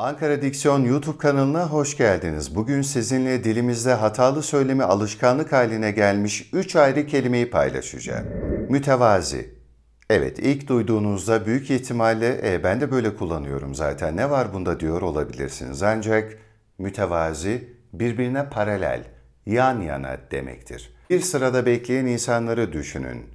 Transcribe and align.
Ankara 0.00 0.42
Diksiyon 0.42 0.84
YouTube 0.84 1.18
kanalına 1.18 1.66
hoş 1.66 1.96
geldiniz. 1.96 2.54
Bugün 2.54 2.82
sizinle 2.82 3.44
dilimizde 3.44 3.94
hatalı 3.94 4.42
söylemi 4.42 4.84
alışkanlık 4.84 5.52
haline 5.52 5.90
gelmiş 5.90 6.50
3 6.52 6.76
ayrı 6.76 7.06
kelimeyi 7.06 7.50
paylaşacağım. 7.50 8.26
Mütevazi. 8.68 9.54
Evet, 10.10 10.38
ilk 10.38 10.68
duyduğunuzda 10.68 11.46
büyük 11.46 11.70
ihtimalle 11.70 12.52
e, 12.52 12.64
ben 12.64 12.80
de 12.80 12.90
böyle 12.90 13.16
kullanıyorum 13.16 13.74
zaten 13.74 14.16
ne 14.16 14.30
var 14.30 14.52
bunda 14.52 14.80
diyor 14.80 15.02
olabilirsiniz. 15.02 15.82
Ancak 15.82 16.38
mütevazi 16.78 17.68
birbirine 17.92 18.48
paralel, 18.48 19.04
yan 19.46 19.80
yana 19.80 20.18
demektir. 20.30 20.94
Bir 21.10 21.20
sırada 21.20 21.66
bekleyen 21.66 22.06
insanları 22.06 22.72
düşünün. 22.72 23.26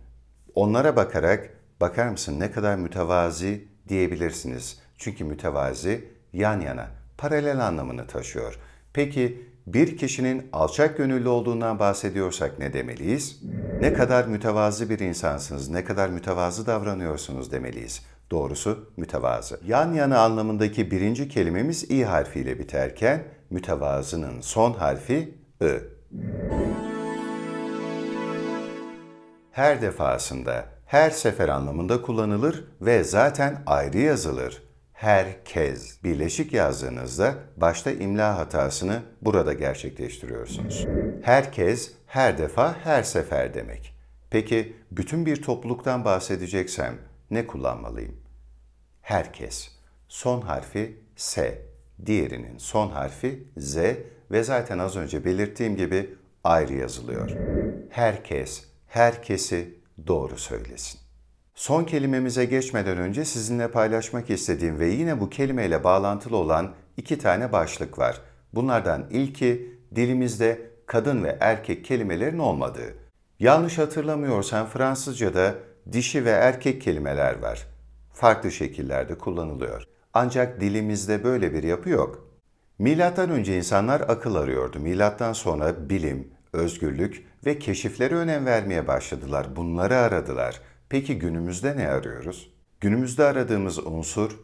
Onlara 0.56 0.96
bakarak 0.96 1.50
bakar 1.82 2.10
mısın 2.10 2.40
ne 2.40 2.52
kadar 2.52 2.76
mütevazi 2.76 3.68
diyebilirsiniz. 3.88 4.80
Çünkü 4.98 5.24
mütevazi 5.24 6.15
yan 6.36 6.60
yana, 6.60 6.88
paralel 7.18 7.68
anlamını 7.68 8.08
taşıyor. 8.08 8.60
Peki 8.94 9.50
bir 9.68 9.98
kişinin 9.98 10.50
alçak 10.54 10.98
gönüllü 10.98 11.30
olduğundan 11.30 11.80
bahsediyorsak 11.80 12.60
ne 12.60 12.74
demeliyiz? 12.74 13.42
Ne 13.82 13.94
kadar 13.94 14.26
mütevazı 14.28 14.90
bir 14.90 15.00
insansınız, 15.00 15.70
ne 15.70 15.84
kadar 15.84 16.10
mütevazı 16.10 16.68
davranıyorsunuz 16.68 17.52
demeliyiz. 17.52 18.06
Doğrusu 18.32 18.92
mütevazı. 18.98 19.60
Yan 19.66 19.94
yana 19.94 20.20
anlamındaki 20.20 20.92
birinci 20.92 21.30
kelimemiz 21.30 21.92
i 21.92 22.06
harfiyle 22.06 22.60
biterken 22.60 23.24
mütevazının 23.50 24.42
son 24.42 24.74
harfi 24.74 25.38
ı. 25.62 25.80
Her 29.52 29.82
defasında, 29.82 30.66
her 30.86 31.10
sefer 31.10 31.50
anlamında 31.50 32.02
kullanılır 32.02 32.64
ve 32.82 33.04
zaten 33.04 33.64
ayrı 33.66 33.98
yazılır 33.98 34.65
herkes 34.96 36.04
birleşik 36.04 36.54
yazdığınızda 36.54 37.36
başta 37.58 37.92
imla 37.92 38.38
hatasını 38.38 39.02
burada 39.22 39.54
gerçekleştiriyorsunuz. 39.54 40.86
Herkes 41.22 41.92
her 42.08 42.38
defa 42.38 42.76
her 42.84 43.04
sefer 43.04 43.54
demek. 43.54 43.96
Peki 44.30 44.76
bütün 44.92 45.26
bir 45.26 45.42
topluluktan 45.42 46.06
bahsedeceksem 46.06 46.98
ne 47.32 47.48
kullanmalıyım? 47.48 48.16
Herkes. 49.02 49.72
Son 50.08 50.42
harfi 50.42 51.00
S, 51.16 51.62
diğerinin 52.06 52.58
son 52.58 52.90
harfi 52.90 53.48
Z 53.58 53.78
ve 54.32 54.44
zaten 54.44 54.80
az 54.80 54.96
önce 54.96 55.26
belirttiğim 55.26 55.78
gibi 55.78 56.16
ayrı 56.44 56.74
yazılıyor. 56.74 57.32
Herkes, 57.90 58.64
herkesi 58.88 59.74
doğru 60.08 60.38
söylesin. 60.38 61.05
Son 61.56 61.84
kelimemize 61.84 62.46
geçmeden 62.46 62.98
önce 62.98 63.26
sizinle 63.26 63.72
paylaşmak 63.72 64.30
istediğim 64.30 64.80
ve 64.80 64.88
yine 64.88 65.20
bu 65.20 65.30
kelimeyle 65.30 65.84
bağlantılı 65.84 66.38
olan 66.38 66.74
iki 66.98 67.18
tane 67.18 67.52
başlık 67.52 68.00
var. 68.00 68.22
Bunlardan 68.54 69.06
ilki 69.12 69.80
dilimizde 69.96 70.72
kadın 70.86 71.24
ve 71.24 71.38
erkek 71.40 71.86
kelimelerin 71.86 72.40
olmadığı. 72.40 72.94
Yanlış 73.40 73.78
hatırlamıyorsam 73.78 74.68
Fransızca'da 74.68 75.56
dişi 75.92 76.26
ve 76.26 76.30
erkek 76.30 76.82
kelimeler 76.82 77.40
var. 77.40 77.68
Farklı 78.14 78.52
şekillerde 78.52 79.18
kullanılıyor. 79.18 79.88
Ancak 80.14 80.62
dilimizde 80.62 81.24
böyle 81.24 81.54
bir 81.54 81.64
yapı 81.64 81.90
yok. 81.90 82.28
Milattan 82.80 83.30
önce 83.30 83.58
insanlar 83.58 84.02
akıl 84.02 84.36
arıyordu. 84.36 84.80
Milattan 84.80 85.34
sonra 85.34 85.90
bilim, 85.90 86.28
özgürlük 86.54 87.26
ve 87.46 87.60
keşiflere 87.60 88.16
önem 88.16 88.46
vermeye 88.46 88.88
başladılar. 88.88 89.56
Bunları 89.56 89.98
aradılar. 89.98 90.62
Peki 90.90 91.20
günümüzde 91.20 91.78
ne 91.78 91.88
arıyoruz? 91.88 92.50
Günümüzde 92.82 93.24
aradığımız 93.24 93.88
unsur 93.88 94.40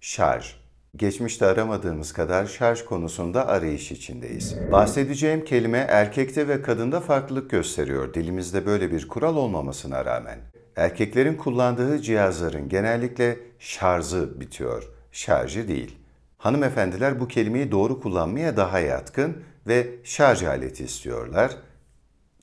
şarj. 0.00 0.54
Geçmişte 0.96 1.46
aramadığımız 1.46 2.12
kadar 2.12 2.46
şarj 2.46 2.82
konusunda 2.82 3.48
arayış 3.48 3.92
içindeyiz. 3.92 4.56
Bahsedeceğim 4.72 5.44
kelime 5.44 5.78
erkekte 5.78 6.48
ve 6.48 6.62
kadında 6.62 7.00
farklılık 7.00 7.50
gösteriyor. 7.50 8.14
Dilimizde 8.14 8.66
böyle 8.66 8.92
bir 8.92 9.08
kural 9.08 9.36
olmamasına 9.36 10.04
rağmen. 10.04 10.38
Erkeklerin 10.76 11.36
kullandığı 11.36 12.02
cihazların 12.02 12.68
genellikle 12.68 13.38
şarjı 13.58 14.40
bitiyor, 14.40 14.90
şarjı 15.12 15.68
değil. 15.68 15.98
Hanımefendiler 16.38 17.20
bu 17.20 17.28
kelimeyi 17.28 17.70
doğru 17.70 18.00
kullanmaya 18.00 18.56
daha 18.56 18.78
yatkın 18.78 19.36
ve 19.66 19.86
şarj 20.04 20.42
aleti 20.42 20.84
istiyorlar 20.84 21.56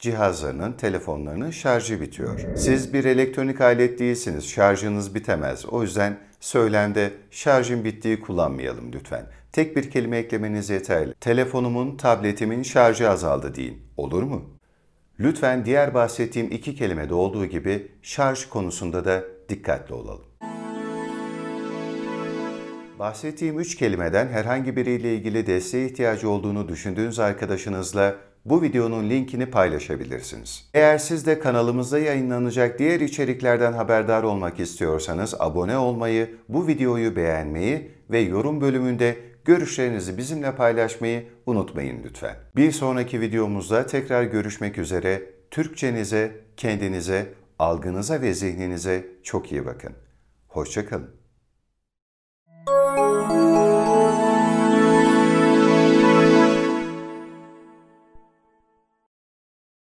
cihazlarının, 0.04 0.74
telefonlarının 0.74 1.52
şarjı 1.52 2.02
bitiyor. 2.02 2.40
Siz 2.56 2.94
bir 2.94 3.06
elektronik 3.06 3.62
alet 3.62 4.00
değilsiniz, 4.00 4.50
şarjınız 4.50 5.16
bitemez. 5.16 5.66
O 5.66 5.82
yüzden 5.82 6.18
söylemde 6.40 7.14
şarjın 7.32 7.84
bittiği 7.84 8.22
kullanmayalım 8.22 8.94
lütfen. 8.94 9.26
Tek 9.52 9.76
bir 9.76 9.92
kelime 9.92 10.18
eklemeniz 10.18 10.70
yeterli. 10.70 11.14
Telefonumun, 11.14 11.98
tabletimin 11.98 12.64
şarjı 12.64 13.10
azaldı 13.10 13.56
deyin. 13.56 13.82
Olur 13.98 14.24
mu? 14.24 14.50
Lütfen 15.20 15.66
diğer 15.66 15.94
bahsettiğim 15.94 16.52
iki 16.52 16.76
kelimede 16.76 17.14
olduğu 17.14 17.46
gibi 17.46 17.92
şarj 18.02 18.46
konusunda 18.46 19.06
da 19.06 19.24
dikkatli 19.50 19.94
olalım. 19.94 20.26
Bahsettiğim 23.00 23.60
üç 23.60 23.76
kelimeden 23.76 24.28
herhangi 24.28 24.76
biriyle 24.76 25.16
ilgili 25.16 25.48
desteğe 25.48 25.86
ihtiyacı 25.86 26.30
olduğunu 26.30 26.68
düşündüğünüz 26.68 27.20
arkadaşınızla 27.20 28.16
bu 28.46 28.62
videonun 28.62 29.10
linkini 29.10 29.46
paylaşabilirsiniz. 29.46 30.70
Eğer 30.74 30.98
siz 30.98 31.26
de 31.26 31.40
kanalımızda 31.40 32.00
yayınlanacak 32.00 32.80
diğer 32.80 33.00
içeriklerden 33.00 33.74
haberdar 33.74 34.24
olmak 34.24 34.60
istiyorsanız 34.60 35.36
abone 35.40 35.78
olmayı, 35.78 36.36
bu 36.50 36.68
videoyu 36.68 37.16
beğenmeyi 37.16 37.92
ve 38.12 38.20
yorum 38.20 38.62
bölümünde 38.62 39.18
görüşlerinizi 39.46 40.18
bizimle 40.18 40.56
paylaşmayı 40.56 41.26
unutmayın 41.46 42.04
lütfen. 42.04 42.36
Bir 42.56 42.72
sonraki 42.72 43.22
videomuzda 43.22 43.86
tekrar 43.86 44.24
görüşmek 44.24 44.78
üzere. 44.78 45.22
Türkçenize, 45.52 46.32
kendinize, 46.58 47.34
algınıza 47.60 48.22
ve 48.22 48.34
zihninize 48.34 49.06
çok 49.24 49.52
iyi 49.52 49.66
bakın. 49.66 49.94
Hoşçakalın. 50.48 51.23